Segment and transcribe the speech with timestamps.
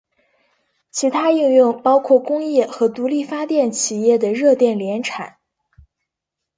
[0.89, 5.37] 其他应用包括工业和独立发电企业的热电联产。